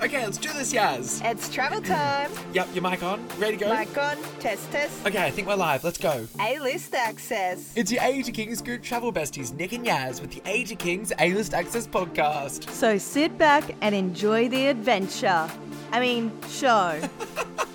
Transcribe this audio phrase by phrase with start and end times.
[0.00, 1.20] Okay, let's do this, Yaz.
[1.28, 2.30] It's travel time.
[2.52, 3.26] Yep, your mic on.
[3.36, 3.76] Ready to go?
[3.76, 4.16] Mic on.
[4.38, 5.04] Test, test.
[5.04, 5.82] Okay, I think we're live.
[5.82, 6.28] Let's go.
[6.40, 7.72] A-list access.
[7.74, 11.52] It's your AAT Kings group travel besties, Nick and Yaz, with the AAT Kings A-List
[11.52, 12.70] Access podcast.
[12.70, 15.50] So sit back and enjoy the adventure.
[15.90, 17.00] I mean, show.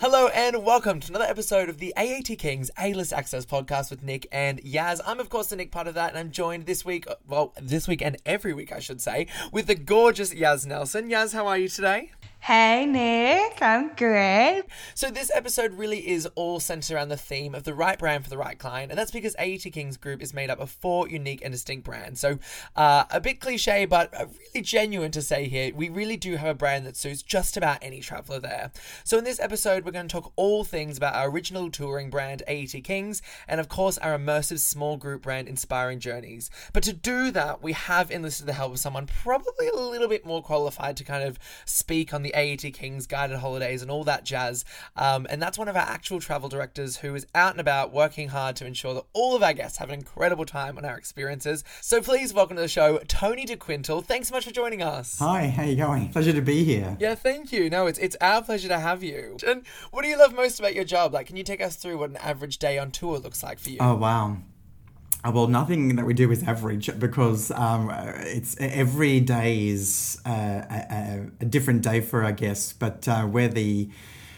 [0.00, 4.26] Hello and welcome to another episode of the AAT Kings A-List Access podcast with Nick
[4.32, 4.98] and Yaz.
[5.04, 7.86] I'm of course the Nick part of that, and I'm joined this week, well, this
[7.86, 11.10] week and every week I should say, with the gorgeous Yaz Nelson.
[11.10, 12.12] Yaz, how are you today?
[12.42, 13.60] Hey, Nick.
[13.60, 14.64] I'm good.
[14.94, 18.30] So this episode really is all centered around the theme of the right brand for
[18.30, 21.42] the right client, and that's because AAT Kings Group is made up of four unique
[21.44, 22.18] and distinct brands.
[22.18, 22.38] So
[22.76, 25.70] uh, a bit cliche, but really genuine to say here.
[25.74, 28.72] We really do have a brand that suits just about any traveler there.
[29.04, 32.42] So in this episode, we're going to talk all things about our original touring brand
[32.48, 36.50] AAT Kings, and of course our immersive small group brand Inspiring Journeys.
[36.72, 40.24] But to do that, we have enlisted the help of someone probably a little bit
[40.24, 44.04] more qualified to kind of speak on the the AAT Kings guided holidays and all
[44.04, 44.64] that jazz.
[44.96, 48.28] Um, and that's one of our actual travel directors who is out and about working
[48.28, 51.64] hard to ensure that all of our guests have an incredible time on our experiences.
[51.80, 54.04] So please welcome to the show, Tony DeQuintal.
[54.04, 55.18] Thanks so much for joining us.
[55.18, 56.10] Hi, how you going?
[56.10, 56.96] Pleasure to be here.
[57.00, 57.70] Yeah, thank you.
[57.70, 59.36] No, it's it's our pleasure to have you.
[59.46, 61.12] And what do you love most about your job?
[61.14, 63.70] Like, can you take us through what an average day on tour looks like for
[63.70, 63.78] you?
[63.80, 64.36] Oh wow.
[65.22, 67.90] Uh, well, nothing that we do is average because um,
[68.20, 72.72] it's every day is uh, a, a, different day for our guests.
[72.72, 73.90] But uh, we're the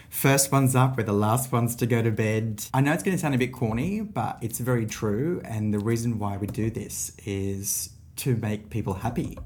[0.09, 2.65] first ones up, we're the last ones to go to bed.
[2.73, 5.41] I know it's going to sound a bit corny, but it's very true.
[5.45, 9.37] And the reason why we do this is to make people happy.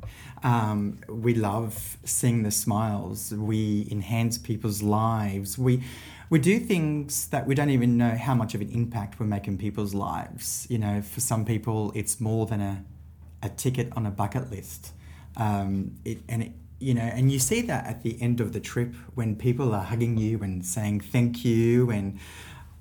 [0.43, 3.31] Um, we love seeing the smiles.
[3.31, 5.57] We enhance people's lives.
[5.57, 5.83] We
[6.29, 9.57] we do things that we don't even know how much of an impact we're making
[9.57, 10.67] people's lives.
[10.69, 12.83] You know, for some people, it's more than a,
[13.41, 14.93] a ticket on a bucket list.
[15.37, 18.59] Um, it, and it, you know, and you see that at the end of the
[18.59, 22.19] trip when people are hugging you and saying thank you, and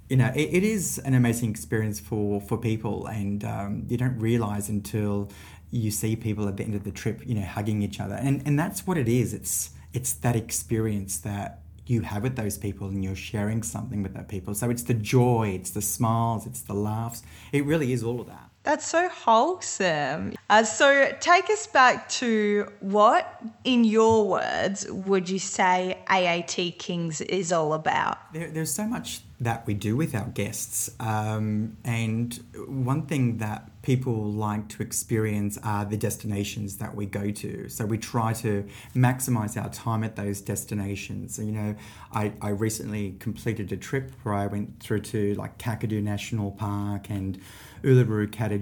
[0.09, 4.19] you know, it, it is an amazing experience for for people, and um, you don't
[4.19, 5.31] realize until
[5.71, 8.43] you see people at the end of the trip, you know, hugging each other, and
[8.45, 9.33] and that's what it is.
[9.33, 11.61] It's it's that experience that
[11.91, 14.55] you have with those people and you're sharing something with that people.
[14.55, 17.23] So it's the joy, it's the smiles, it's the laughs.
[17.53, 18.51] It really is all of that.
[18.63, 20.35] That's so wholesome.
[20.51, 27.21] Uh, so take us back to what, in your words, would you say AAT Kings
[27.21, 28.33] is all about?
[28.33, 30.91] There, there's so much that we do with our guests.
[30.99, 32.35] Um, and
[32.67, 37.69] one thing that people like to experience are the destinations that we go to.
[37.69, 41.39] So we try to maximize our time at those destinations.
[41.39, 41.75] You know,
[42.13, 47.11] I, I recently completed a trip where I went through to like Kakadu National Park
[47.11, 47.39] and
[47.83, 48.57] Uluru Kata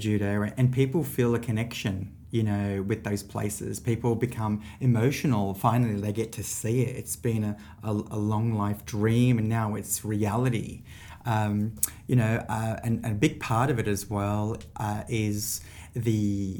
[0.56, 3.78] and people feel a connection you know, with those places.
[3.78, 5.54] People become emotional.
[5.54, 6.96] Finally, they get to see it.
[6.96, 10.82] It's been a, a, a long life dream, and now it's reality.
[11.24, 11.76] Um,
[12.08, 15.60] you know, uh, and, and, a big part of it as well uh, is
[15.94, 16.58] the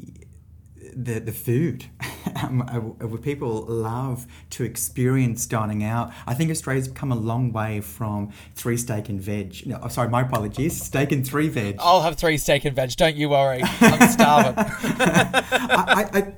[0.95, 1.85] the, the food.
[2.43, 6.11] um, uh, people love to experience dining out.
[6.25, 9.65] I think Australia's come a long way from three steak and veg.
[9.65, 10.81] No, sorry, my apologies.
[10.81, 11.75] Steak and three veg.
[11.79, 12.95] I'll have three steak and veg.
[12.95, 13.61] Don't you worry.
[13.63, 14.53] I'm starving.
[14.57, 16.33] I, I, I,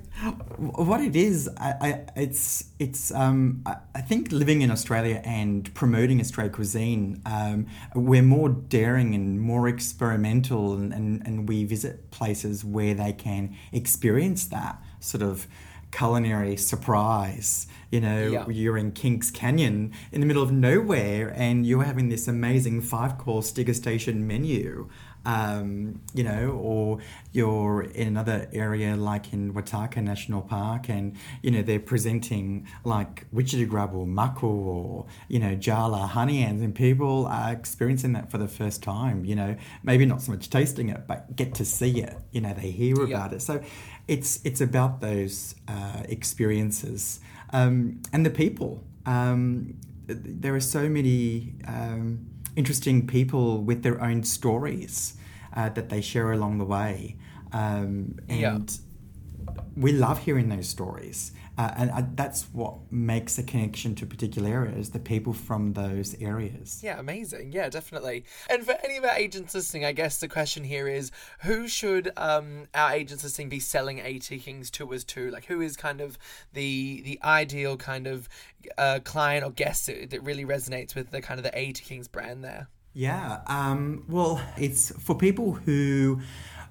[0.58, 3.12] what it is, I, it's it's.
[3.12, 3.64] Um,
[3.94, 9.68] I think living in Australia and promoting Australian cuisine, um, we're more daring and more
[9.68, 15.48] experimental, and, and, and we visit places where they can experience that sort of
[15.92, 17.68] culinary surprise.
[17.92, 18.50] You know, yeah.
[18.50, 23.18] you're in Kings Canyon in the middle of nowhere and you're having this amazing five
[23.18, 24.90] course degustation menu
[25.28, 27.00] um, you know, or
[27.34, 33.30] you're in another area like in Watarrka National Park and, you know, they're presenting like
[33.32, 38.32] Witchetty Grub or Maku or, you know, Jala honey ants and people are experiencing that
[38.32, 41.66] for the first time, you know, maybe not so much tasting it, but get to
[41.66, 43.18] see it, you know, they hear yeah.
[43.18, 43.42] about it.
[43.42, 43.62] So
[44.08, 47.20] it's, it's about those uh, experiences
[47.52, 48.82] um, and the people.
[49.06, 49.76] Um,
[50.08, 55.16] there are so many um, interesting people with their own stories
[55.56, 57.16] uh, that they share along the way.
[57.54, 59.56] Um, and yeah.
[59.76, 61.32] we love hearing those stories.
[61.58, 66.16] Uh, and uh, that's what makes a connection to particular areas, the people from those
[66.22, 66.82] areas.
[66.84, 67.52] Yeah, amazing.
[67.52, 68.26] Yeah, definitely.
[68.48, 72.12] And for any of our agents listening, I guess the question here is who should
[72.16, 75.32] um, our agents listening be selling AAT Kings tours to?
[75.32, 76.20] Like, who is kind of
[76.54, 78.30] the the ideal kind of
[78.78, 82.08] uh, client or guest that, that really resonates with the kind of the AAT Kings
[82.08, 82.68] brand there?
[82.94, 83.42] Yeah.
[83.48, 86.22] Um, well, it's for people who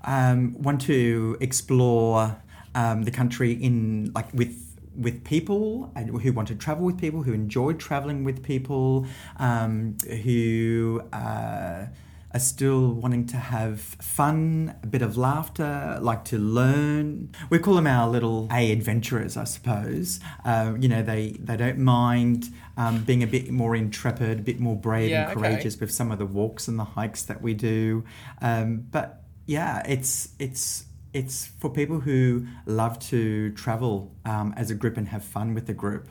[0.05, 2.41] um, want to explore
[2.75, 4.66] um, the country in like with
[4.97, 9.07] with people and who want to travel with people, who enjoy traveling with people,
[9.39, 11.87] um, who uh,
[12.35, 17.31] are still wanting to have fun, a bit of laughter, like to learn.
[17.51, 20.21] We call them our little A adventurers, I suppose.
[20.45, 24.61] Uh, you know, they, they don't mind um, being a bit more intrepid, a bit
[24.61, 25.49] more brave Yeah, and okay.
[25.49, 28.05] courageous with some of the walks and the hikes that we do.
[28.43, 30.86] Um, but yeah, it's it's
[31.17, 35.67] it's for people who love to travel um, as a group and have fun with
[35.67, 36.09] the group.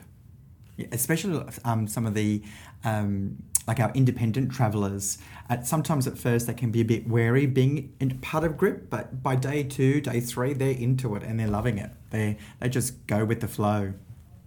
[0.76, 2.42] Yeah, especially um, some of the
[2.82, 5.18] um, like our independent travelers.
[5.48, 8.90] At sometimes at first they can be a bit wary being in part of group,
[8.90, 11.92] but by day two, day three, they're into it and they're loving it.
[12.10, 13.94] They they just go with the flow.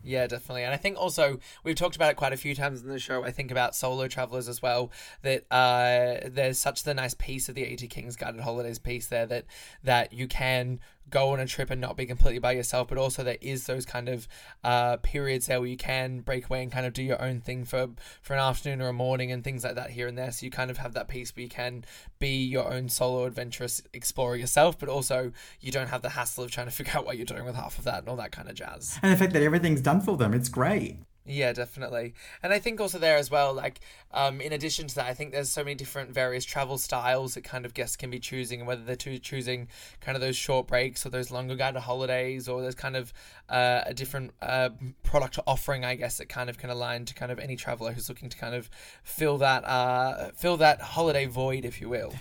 [0.10, 0.64] Yeah, definitely.
[0.64, 3.24] And I think also we've talked about it quite a few times in the show.
[3.24, 4.92] I think about solo travelers as well.
[5.22, 9.28] That uh, there's such the nice piece of the AAT Kings Guided Holidays piece there
[9.28, 9.46] that
[9.84, 10.80] that you can
[11.10, 13.86] go on a trip and not be completely by yourself, but also there is those
[13.86, 14.28] kind of
[14.64, 17.66] uh, periods there where you can break away and kind of do your own thing
[17.66, 17.90] for
[18.22, 20.32] for an afternoon or a morning and things like that here and there.
[20.32, 21.86] So you kind of have that piece where you can
[22.20, 26.52] be your own solo adventurous explorer yourself, but also you don't have the hassle of
[26.52, 28.50] trying to figure out what you're doing with half of that and all that kind
[28.50, 29.00] of jazz.
[29.02, 30.98] And the fact that everything's done for them, it's great.
[31.32, 32.16] Yeah, definitely.
[32.42, 33.82] And I think also there as well, like,
[34.12, 37.44] um, in addition to that, I think there's so many different various travel styles that
[37.44, 39.68] kind of guests can be choosing, and whether they're choosing
[40.02, 43.14] kind of those short breaks or those longer guided holidays, or there's kind of
[43.48, 44.70] uh, a different uh,
[45.04, 48.10] product offering, I guess, that kind of can align to kind of any traveler who's
[48.10, 48.68] looking to kind of
[49.04, 52.16] fill that uh, fill that holiday void, if you will.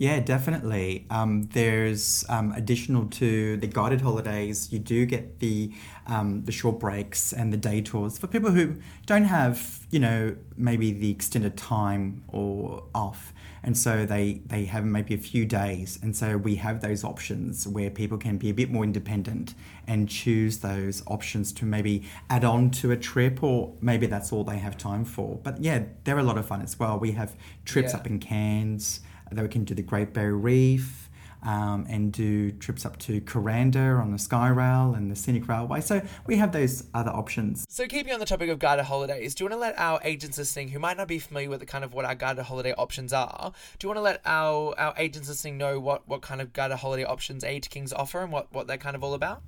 [0.00, 1.04] Yeah, definitely.
[1.10, 4.72] Um, there's um, additional to the guided holidays.
[4.72, 5.72] You do get the
[6.06, 10.36] um, the short breaks and the day tours for people who don't have, you know,
[10.56, 15.98] maybe the extended time or off, and so they they have maybe a few days,
[16.02, 19.52] and so we have those options where people can be a bit more independent
[19.86, 24.44] and choose those options to maybe add on to a trip, or maybe that's all
[24.44, 25.38] they have time for.
[25.42, 26.98] But yeah, they're a lot of fun as well.
[26.98, 27.36] We have
[27.66, 27.98] trips Yeah.
[27.98, 29.00] up in Cairns
[29.30, 31.10] that we can do the Great Barrier Reef
[31.42, 35.80] um, and do trips up to Kuranda on the Skyrail and the Scenic Railway.
[35.80, 37.64] So we have those other options.
[37.68, 40.38] So, keeping on the topic of guided holidays, do you want to let our agents
[40.38, 43.12] listening who might not be familiar with the kind of what our guided holiday options
[43.12, 46.52] are, do you want to let our, our agents listening know what, what kind of
[46.52, 49.42] guided holiday options AAT Kings offer and what, what they're kind of all about?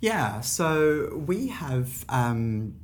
[0.00, 2.74] Yeah, so we have um,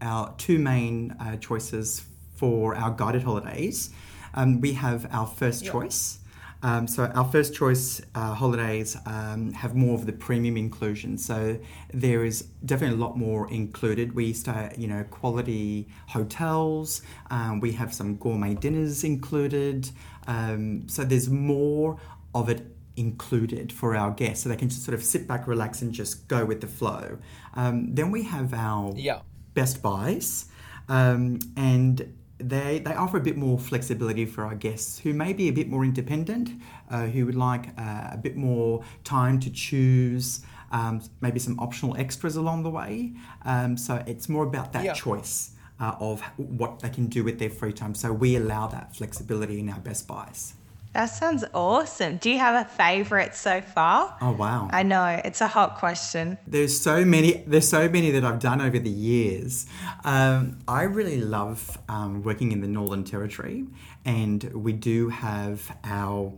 [0.00, 2.04] our two main uh, choices
[2.36, 3.90] for our guided holidays.
[4.34, 6.18] Um, we have our first choice.
[6.62, 11.18] Um, so our first choice uh, holidays um, have more of the premium inclusion.
[11.18, 11.58] So
[11.92, 14.14] there is definitely a lot more included.
[14.14, 17.02] We start, you know, quality hotels.
[17.30, 19.90] Um, we have some gourmet dinners included.
[20.26, 22.00] Um, so there's more
[22.34, 25.82] of it included for our guests, so they can just sort of sit back, relax,
[25.82, 27.18] and just go with the flow.
[27.54, 29.20] Um, then we have our Yeah.
[29.54, 30.46] Best Buys,
[30.88, 35.48] um, and they they offer a bit more flexibility for our guests who may be
[35.48, 36.50] a bit more independent,
[36.90, 40.42] uh, who would like uh, a bit more time to choose.
[40.72, 43.12] Um, maybe some optional extras along the way.
[43.44, 44.94] Um, so it's more about that Yeah.
[44.94, 47.94] choice uh, of what they can do with their free time.
[47.94, 50.54] So we allow that flexibility in our Best Buys.
[50.96, 52.16] That sounds awesome.
[52.16, 54.16] Do you have a favorite so far?
[54.22, 54.70] Oh wow!
[54.72, 56.38] I know it's a hot question.
[56.46, 57.44] There's so many.
[57.46, 59.66] There's so many that I've done over the years.
[60.04, 63.66] Um, I really love um, working in the Northern Territory,
[64.06, 66.32] and we do have our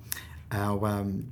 [0.50, 1.30] our um,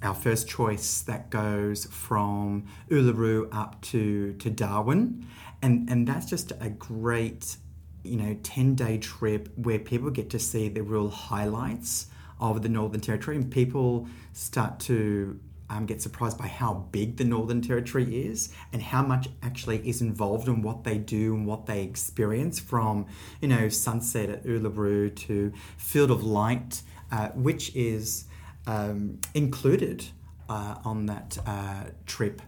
[0.00, 5.26] our first choice that goes from Uluru up to to Darwin,
[5.62, 7.56] and and that's just a great
[8.04, 12.06] you know 10 day trip where people get to see the real highlights
[12.40, 15.38] of the Northern Territory and people start to
[15.70, 20.00] um, get surprised by how big the Northern Territory is and how much actually is
[20.00, 23.06] involved in what they do and what they experience from,
[23.40, 28.24] you know, sunset at Uluru to Field of Light, uh, which is
[28.66, 30.06] um, included
[30.48, 32.40] uh, on that uh, trip.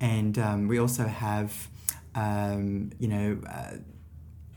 [0.00, 1.68] And um, we also have,
[2.14, 3.78] um, you know, uh,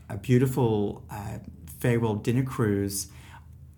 [0.08, 1.38] a beautiful uh,
[1.80, 3.08] farewell dinner cruise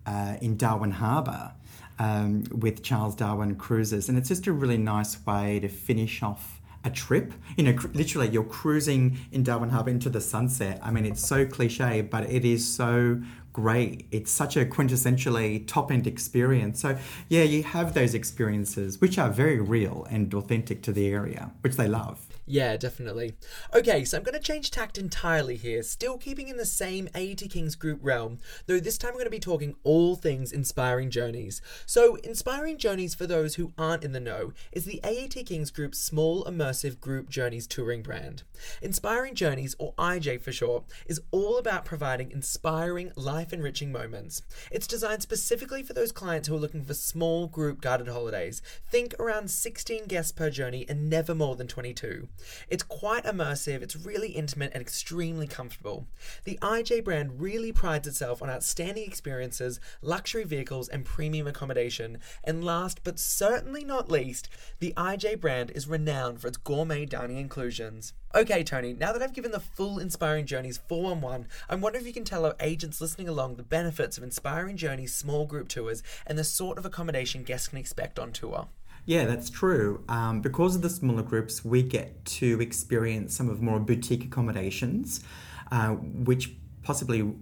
[0.05, 1.53] uh, in Darwin Harbour
[1.99, 6.61] um, with Charles Darwin Cruises, and it's just a really nice way to finish off
[6.83, 7.33] a trip.
[7.57, 10.79] You know, cr- literally, you're cruising in Darwin Harbour into the sunset.
[10.83, 13.21] I mean, it's so cliche, but it is so
[13.53, 14.05] great.
[14.11, 16.81] It's such a quintessentially top end experience.
[16.81, 16.97] So,
[17.29, 21.75] yeah, you have those experiences which are very real and authentic to the area, which
[21.75, 22.34] they love.
[22.47, 23.33] Yeah, definitely.
[23.73, 27.49] Okay, so I'm going to change tact entirely here, still keeping in the same AAT
[27.49, 28.37] Kings group realm,
[28.67, 31.59] though this time we're going to be talking all things Inspiring Journeys.
[31.87, 35.97] So, Inspiring Journeys, for those who aren't in the know, is the AAT Kings group's
[35.97, 38.43] small, immersive group journeys touring brand.
[38.79, 44.43] Inspiring Journeys, or IJ for short, is all about providing inspiring, life enriching moments.
[44.69, 48.61] It's designed specifically for those clients who are looking for small group guided holidays.
[48.87, 52.27] Think around 16 guests per journey and never more than 22.
[52.69, 56.07] It's quite immersive, it's really intimate and extremely comfortable.
[56.43, 62.19] The IJ brand really prides itself on outstanding experiences, luxury vehicles, and premium accommodation.
[62.43, 64.49] And last but certainly not least,
[64.79, 68.13] the IJ brand is renowned for its gourmet dining inclusions.
[68.35, 72.13] Okay, Tony, now that I've given the full Inspiring Journeys 411, I'm wondering if you
[72.13, 76.37] can tell our agents listening along the benefits of Inspiring Journeys small group tours and
[76.37, 78.67] the sort of accommodation guests can expect on tour.
[79.05, 80.03] Yeah, that's true.
[80.09, 85.23] Um, because of the smaller groups, we get to experience some of more boutique accommodations,
[85.71, 87.33] uh, which possibly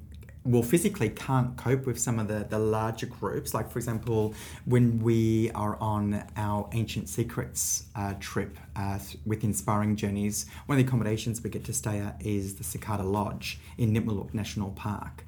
[0.45, 4.33] well physically can't cope with some of the, the larger groups like for example
[4.65, 10.83] when we are on our ancient secrets uh, trip uh, with inspiring journeys one of
[10.83, 15.23] the accommodations we get to stay at is the cicada lodge in nitmiluk national park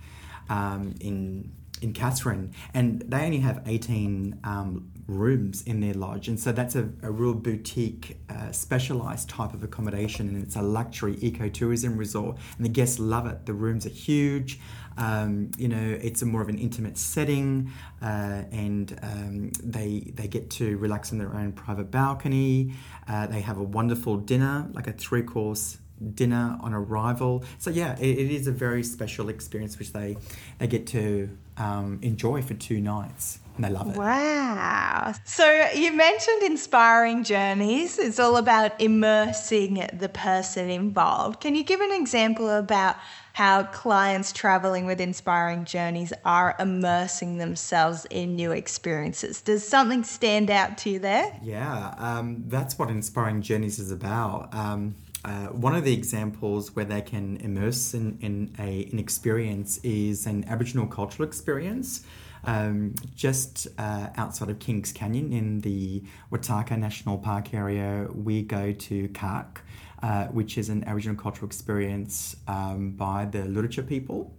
[0.50, 1.50] um, in
[1.82, 6.76] in Katherine, and they only have 18 um, rooms in their lodge, and so that's
[6.76, 12.38] a, a real boutique, uh, specialized type of accommodation, and it's a luxury ecotourism resort,
[12.58, 13.46] and the guests love it.
[13.46, 14.60] The rooms are huge.
[14.98, 17.72] Um, you know, it's a more of an intimate setting,
[18.02, 22.74] uh, and um, they they get to relax on their own private balcony.
[23.08, 25.78] Uh, they have a wonderful dinner, like a three course
[26.14, 27.44] dinner on arrival.
[27.58, 30.18] So yeah, it, it is a very special experience which they
[30.60, 33.40] they get to um, enjoy for two nights.
[33.56, 33.96] And they love it.
[33.96, 35.14] Wow.
[35.24, 37.98] So you mentioned inspiring journeys.
[37.98, 41.40] It's all about immersing the person involved.
[41.40, 42.98] Can you give an example about
[43.32, 49.42] how clients traveling with inspiring journeys are immersing themselves in new experiences?
[49.42, 51.38] Does something stand out to you there?
[51.42, 54.54] Yeah, um, that's what inspiring journeys is about.
[54.54, 54.96] Um,
[55.26, 60.28] uh, one of the examples where they can immerse in, in a, an experience is
[60.28, 62.06] an Aboriginal cultural experience.
[62.44, 68.72] Um, just uh, outside of Kings Canyon in the Watarrka National Park area, we go
[68.72, 69.58] to Karrke,
[70.04, 74.32] uh, which is an Aboriginal cultural experience um, by the Luritja people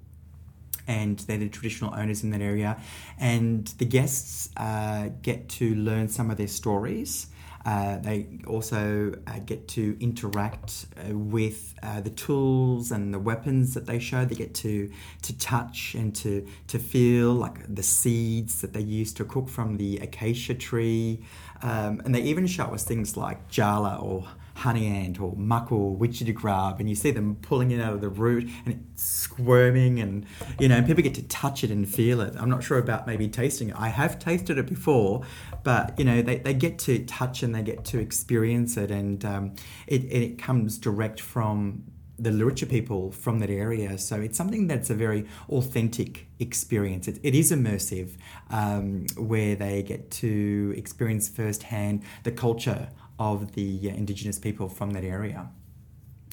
[0.87, 2.81] and they're the traditional owners in that area.
[3.19, 7.26] And the guests uh, get to learn some of their stories.
[7.66, 13.75] Uh, they also uh, get to interact uh, with uh, the tools and the weapons
[13.75, 14.25] that they show.
[14.25, 14.88] They get to
[15.23, 19.78] to touch and to to feel like the seeds that they use to cook from
[19.78, 21.25] the acacia tree,
[21.62, 25.94] um, and they even show us things like jala or honey ant or muck or
[25.94, 30.00] witchetty grub and you see them pulling it out of the root and it's squirming
[30.00, 30.25] and
[30.58, 33.28] you know people get to touch it and feel it i'm not sure about maybe
[33.28, 35.22] tasting it i have tasted it before
[35.62, 39.25] but you know they, they get to touch and they get to experience it and
[39.26, 39.54] um,
[39.86, 41.84] it, it comes direct from
[42.18, 43.98] the Luritja people from that area.
[43.98, 47.08] So it's something that's a very authentic experience.
[47.08, 48.12] It, it is immersive,
[48.48, 54.90] um, where they get to experience firsthand the culture of the uh, Indigenous people from
[54.90, 55.49] that area.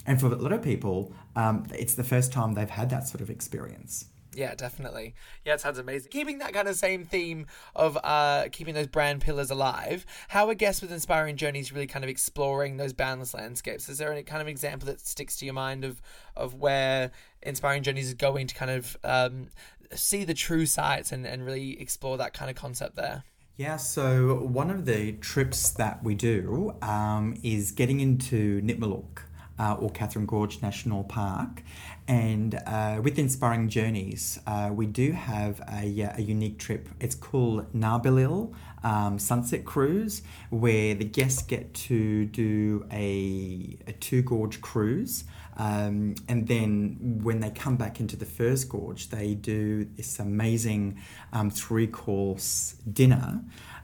[0.06, 3.22] And for a lot of people, um, it's the first time they've had that sort
[3.22, 4.06] of experience.
[4.36, 5.14] Yeah, definitely.
[5.46, 6.12] Yeah, it sounds amazing.
[6.12, 10.56] Keeping that kind of same theme of uh, keeping those brand pillars alive, how are
[10.56, 13.90] guests with Inspiring Journeys really kind of exploring those boundless landscapes?
[13.90, 16.02] Is there any kind of example that sticks to your mind of,
[16.36, 17.12] of where
[17.44, 19.50] Inspiring Journeys is going to kind of um,
[19.94, 23.24] see the true sights and, and really explore that kind of concept there?
[23.56, 29.20] Yeah, so one of the trips that we do um, is getting into Nitmiluk.
[29.60, 31.62] Uh, or Katherine Gorge National Park.
[32.08, 36.90] And uh, with Inspiring Journeys, uh, we do have a, a, unique trip.
[37.00, 38.52] It's called Nabilil
[38.84, 45.24] um, Sunset Cruise, where the guests get to do a, a two gorge cruise.
[45.58, 51.00] Um, and then when they come back into the first gorge, they do this amazing
[51.32, 53.42] um, three course dinner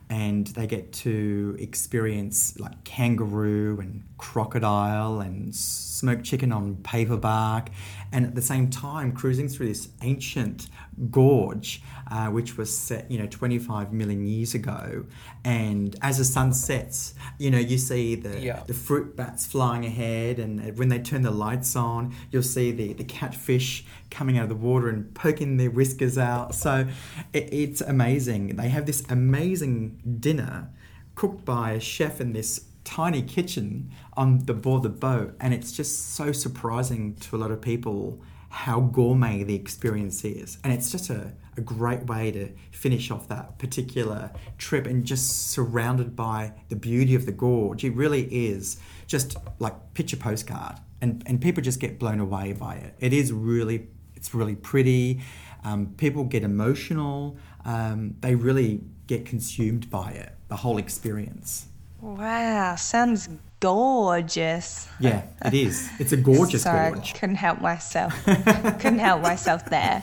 [0.10, 7.70] and they get to experience like kangaroo and crocodile and smoked chicken on paper bark
[8.12, 10.68] and at the same time cruising through this ancient
[11.12, 15.06] gorge uh, which was set you know 25 million years ago.
[15.44, 18.64] And as the sun sets you know you see the yeah.
[18.68, 20.40] the fruit bats flying ahead.
[20.40, 24.50] And when they turn the lights on you'll see the the catfish coming out of
[24.50, 26.56] the water and poking their whiskers out.
[26.56, 26.88] So
[27.34, 28.56] it, it's amazing.
[28.56, 30.70] They have this amazing dinner
[31.16, 35.72] cooked by a chef in this tiny kitchen on the board the boat, and it's
[35.72, 38.20] just so surprising to a lot of people
[38.50, 40.58] how gourmet the experience is.
[40.64, 45.52] And it's just a, a great way to finish off that particular trip and just
[45.52, 47.84] surrounded by the beauty of the gorge.
[47.84, 50.78] It really is just like picture postcard.
[51.00, 52.96] And, and people just get blown away by it.
[53.00, 55.22] It is really, it's really pretty.
[55.64, 57.38] Um, people get emotional.
[57.66, 61.68] Um, they really get consumed by it, the whole experience.
[62.02, 63.28] Wow, sounds
[63.60, 64.88] gorgeous.
[65.02, 65.90] Yeah, it is.
[66.00, 67.14] It's a gorgeous Sorry, gorge.
[67.14, 68.14] couldn't help myself.
[68.26, 70.02] couldn't help myself there.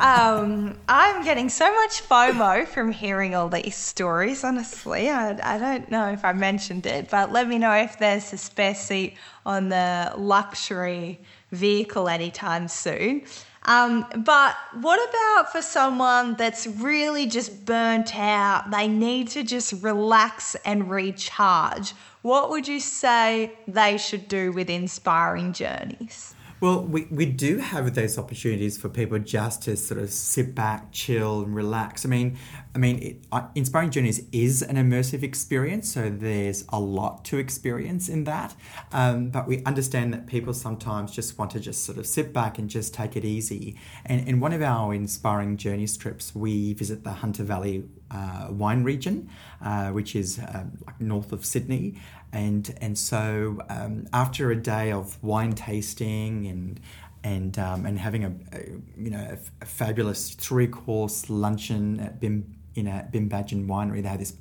[0.00, 4.42] Um, I'm getting so much FOMO from hearing all these stories.
[4.42, 8.32] Honestly, I, I don't know if I mentioned it, but let me know if there's
[8.32, 9.14] a spare seat
[9.46, 11.20] on the luxury
[11.52, 13.22] vehicle anytime soon.
[13.70, 18.68] Um, but what about for someone that's really just burnt out?
[18.72, 21.94] They need to just relax and recharge.
[22.22, 26.34] What would you say they should do with inspiring journeys?
[26.60, 30.92] Well, we, we do have those opportunities for people just to sort of sit back,
[30.92, 32.04] chill, and relax.
[32.04, 32.36] I mean,
[32.74, 37.38] I mean, it, uh, Inspiring Journeys is an immersive experience, so there's a lot to
[37.38, 38.54] experience in that.
[38.92, 42.58] Um, but we understand that people sometimes just want to just sort of sit back
[42.58, 43.78] and just take it easy.
[44.04, 48.84] And in one of our Inspiring Journeys trips, we visit the Hunter Valley uh, wine
[48.84, 49.28] region,
[49.62, 50.64] uh, which is uh,
[50.98, 51.96] north of Sydney
[52.32, 56.80] and and so um, after a day of wine tasting and
[57.24, 58.60] and um, and having a, a
[58.96, 64.08] you know a, a fabulous three course luncheon at Bim in a Bimbadgen Winery, they
[64.08, 64.34] had this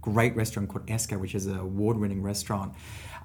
[0.00, 2.72] great restaurant called Esca, which is an award winning restaurant.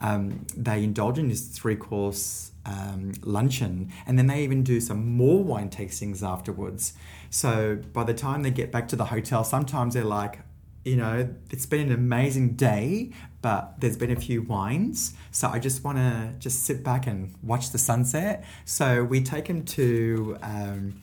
[0.01, 5.15] Um, they indulge in this three course um, luncheon, and then they even do some
[5.15, 6.94] more wine tastings afterwards.
[7.30, 10.39] So by the time they get back to the hotel, sometimes they're like,
[10.84, 15.13] you know, it's been an amazing day, but there's been a few wines.
[15.32, 18.44] So I just want to just sit back and watch the sunset.
[18.65, 21.01] So we take them to um,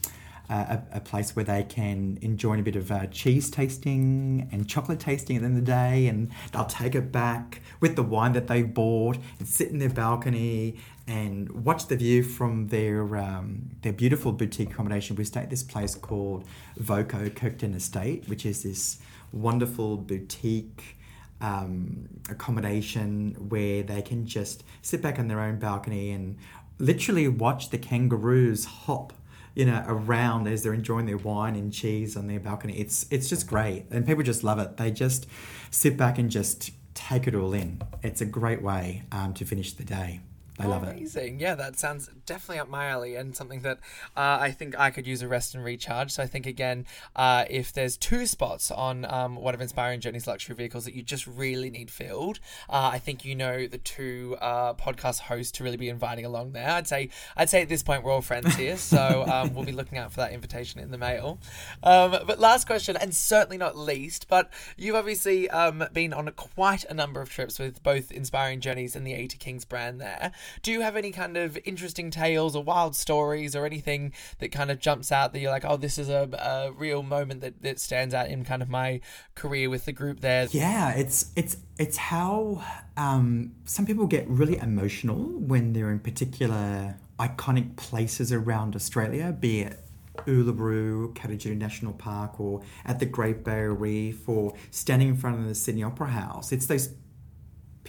[0.49, 4.99] a, a, place where they can enjoy a bit of uh, cheese tasting and chocolate
[4.99, 6.07] tasting at the end of the day.
[6.07, 9.91] And they'll take it back with the wine that they've bought and sit in their
[9.91, 10.77] balcony
[11.07, 15.17] and watch the view from their um, their beautiful boutique accommodation.
[15.17, 16.45] We stay at this place called
[16.77, 18.99] Voco Kirkton Estate, which is this
[19.33, 20.97] wonderful boutique
[21.41, 26.37] um, accommodation where they can just sit back on their own balcony and
[26.79, 29.13] literally watch the kangaroos hop
[29.55, 32.79] you know around as they're enjoying their wine and cheese on their balcony.
[32.79, 33.87] It's it's just great.
[33.91, 34.77] And people just love it.
[34.77, 35.27] They just
[35.71, 37.81] sit back and just take it all in.
[38.03, 40.21] It's a great way um, to finish the day
[40.59, 40.99] I love Amazing.
[40.99, 41.01] it.
[41.01, 41.41] Amazing.
[41.41, 43.79] Yeah, that sounds definitely up my alley and something that
[44.17, 46.11] uh, I think I could use a rest and recharge.
[46.11, 50.27] So I think, again, uh, if there's two spots on um, one of Inspiring Journeys
[50.27, 54.37] luxury vehicles that you just really need filled, uh, I think you know the two
[54.41, 56.71] uh, podcast hosts to really be inviting along there.
[56.71, 58.77] I'd say I'd say at this point we're all friends here.
[58.89, 61.39] So um, we'll be looking out for that invitation in the mail.
[61.83, 66.85] Um, but last question, and certainly not least, but you've obviously um, been on quite
[66.85, 70.33] a number of trips with both Inspiring Journeys and the AAT Kings brand there.
[70.63, 74.71] Do you have any kind of interesting tales or wild stories or anything that kind
[74.71, 77.81] of jumps out that you're like, oh, this is a, a real moment that, that
[77.81, 79.01] stands out in kind of my
[79.35, 80.47] career with the group there?
[80.51, 82.63] Yeah, it's it's it's how
[82.97, 89.61] um, some people get really emotional when they're in particular iconic places around Australia, be
[89.61, 89.81] it
[90.27, 95.47] Uluru, Kata National Park, or at the Great Barrier Reef, or standing in front of
[95.47, 96.53] the Sydney Opera House.
[96.53, 96.91] It's those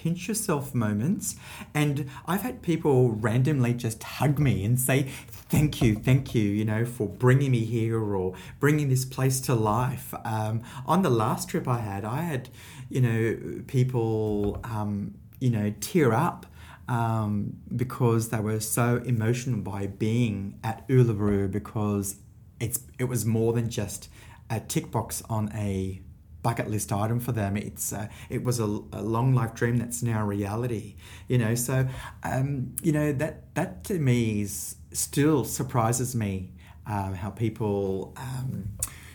[0.01, 1.35] pinch yourself moments.
[1.73, 6.63] And I've had people randomly just hug me and say, Thank you, thank you, you
[6.63, 10.13] know, for bringing me here or bringing this place to life.
[10.23, 12.49] Um, on the last trip I had, I had,
[12.88, 16.45] you know, people, um, you know, tear up.
[16.88, 22.15] Um, because they were so emotional by being at Uluru because
[22.59, 24.09] it's it was more than just
[24.49, 26.01] a tick box on a
[26.41, 27.58] bucket list item for them.
[27.58, 30.95] It's uh, it was a, a, long life dream that's now reality.
[31.28, 31.88] You know, so
[32.23, 36.52] um, you know that that to me is still surprises me
[36.86, 38.69] um, how people um,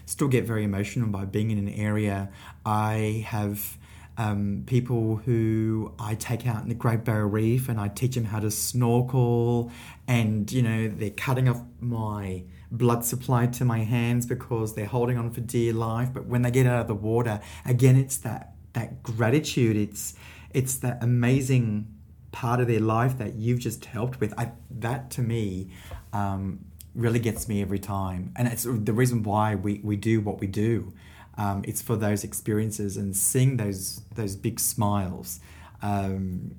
[0.06, 2.30] still get very emotional by being in an area.
[2.64, 3.78] I have.
[4.16, 8.26] Um, people who I take out in the Great Barrier Reef and I teach them
[8.26, 9.72] how to snorkel,
[10.06, 12.44] and you know they're cutting off my
[12.76, 16.10] blood supply to my hands because they're holding on for dear life.
[16.12, 19.76] But when they get out of the water, again, it's that that gratitude.
[19.76, 20.14] It's
[20.50, 21.88] it's that amazing
[22.32, 24.34] part of their life that you've just helped with.
[24.38, 25.70] I, that to me
[26.12, 30.40] um, really gets me every time, and it's the reason why we, we do what
[30.40, 30.92] we do.
[31.36, 35.40] Um, it's for those experiences and seeing those those big smiles
[35.82, 36.54] um,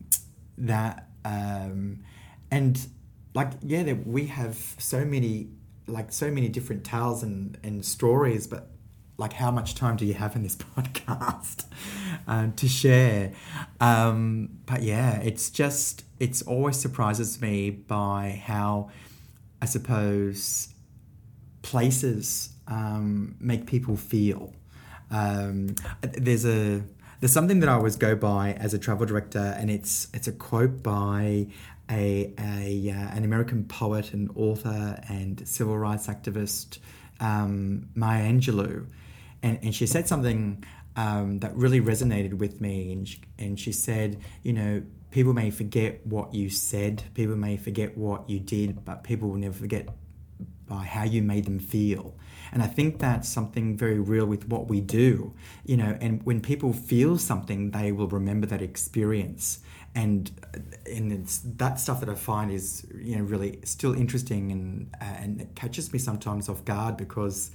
[0.58, 2.04] that um,
[2.52, 2.88] and
[3.34, 5.50] like yeah, we have so many
[5.88, 8.70] like so many different tales and, and stories, but
[9.18, 11.66] like how much time do you have in this podcast
[12.28, 13.34] um, to share?
[13.80, 18.90] Um, but yeah, it's just it's always surprises me by how
[19.62, 20.70] I suppose
[21.62, 24.54] places um, make people feel.
[25.12, 26.84] Um, there's a
[27.20, 30.32] there's something that I always go by as a travel director, and it's it's a
[30.32, 31.48] quote by
[31.90, 36.80] a, a uh, an American poet and author and civil rights activist
[37.20, 38.88] um, Maya Angelou,
[39.44, 40.64] and and she said something
[40.96, 45.52] um, that really resonated with me, and she, and she said, you know, people may
[45.52, 49.88] forget what you said, people may forget what you did, but people will never forget
[50.68, 52.16] by how you made them feel.
[52.52, 55.34] And I think that's something very real with what we do,
[55.66, 55.98] you know.
[56.00, 59.60] And when people feel something, they will remember that experience.
[59.96, 60.30] And
[60.86, 65.06] and it's that stuff that I find is you know really still interesting and uh,
[65.06, 67.52] and it catches me sometimes off guard because.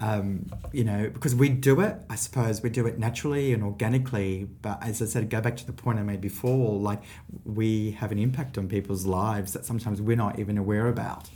[0.00, 4.48] Um, you know, because we do it, I suppose we do it naturally and organically.
[4.60, 7.00] But as I said, go back to the point I made before, like
[7.44, 11.30] we have an impact on people's lives that sometimes we're not even aware about.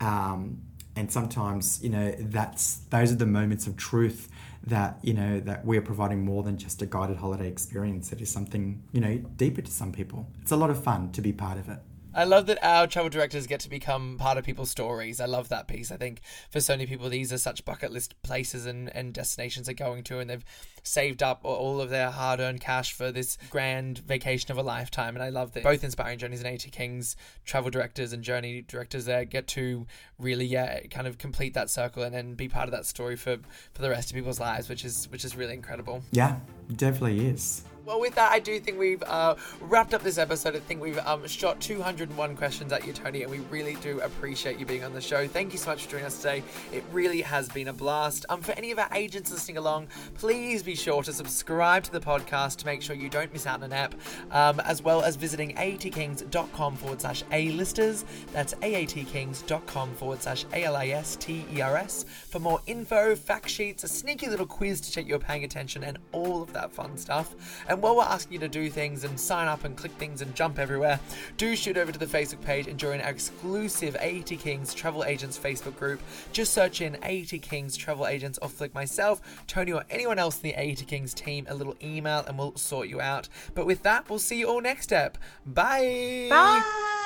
[0.00, 0.60] Um,
[0.96, 4.28] and sometimes you know that's those are the moments of truth
[4.66, 8.12] that you know that we're providing more than just a guided holiday experience.
[8.12, 10.28] It is something you know deeper to some people.
[10.42, 11.78] It's a lot of fun to be part of it
[12.14, 15.20] I love that our travel directors get to become part of people's stories.
[15.20, 15.92] I love that piece.
[15.92, 16.20] I think
[16.50, 20.02] for so many people, these are such bucket list places and, and destinations they're going
[20.04, 20.44] to, and they've
[20.82, 25.14] saved up all of their hard earned cash for this grand vacation of a lifetime.
[25.14, 29.04] And I love that both Inspiring Journeys and AAT Kings travel directors and journey directors
[29.04, 29.86] there get to
[30.18, 33.38] really, yeah, kind of complete that circle and then be part of that story for,
[33.72, 36.02] for the rest of people's lives, which is which is really incredible.
[36.10, 36.36] Yeah,
[36.74, 37.64] definitely is.
[37.86, 40.54] Well, with that, I do think we've uh, wrapped up this episode.
[40.54, 44.58] I think we've um, shot 201 questions at you, Tony, and we really do appreciate
[44.58, 45.26] you being on the show.
[45.26, 46.42] Thank you so much for joining us today.
[46.72, 48.26] It really has been a blast.
[48.28, 52.00] Um, for any of our agents listening along, please be sure to subscribe to the
[52.00, 53.94] podcast to make sure you don't miss out on an app,
[54.30, 58.04] um, as well as visiting aatkings.com forward slash A-listers.
[58.32, 64.92] That's aatkings.com forward slash A-L-I-S-T-E-R-S for more info, fact sheets, a sneaky little quiz to
[64.92, 67.34] check you're paying attention, and all of that fun stuff.
[67.70, 70.34] And while we're asking you to do things and sign up and click things and
[70.34, 70.98] jump everywhere,
[71.36, 75.38] do shoot over to the Facebook page and join our exclusive AAT Kings Travel Agents
[75.38, 76.00] Facebook group.
[76.32, 80.50] Just search in AAT Kings Travel Agents or flick myself, Tony, or anyone else in
[80.50, 83.28] the AAT Kings team a little email and we'll sort you out.
[83.54, 85.16] But with that, we'll see you all next step.
[85.46, 86.26] Bye.
[86.28, 86.96] Bye.